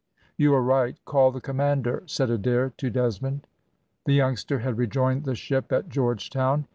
[0.35, 0.97] "You are right.
[1.05, 3.45] Call the commander," said Adair to Desmond.
[4.05, 6.65] The youngster had rejoined the ship at Georgetown.